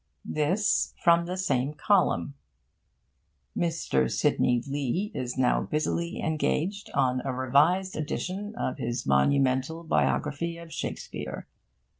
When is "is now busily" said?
5.13-6.19